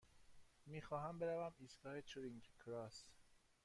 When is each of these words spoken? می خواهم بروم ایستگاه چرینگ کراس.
می 0.65 0.81
خواهم 0.81 1.19
بروم 1.19 1.53
ایستگاه 1.59 2.01
چرینگ 2.01 2.43
کراس. 2.65 3.05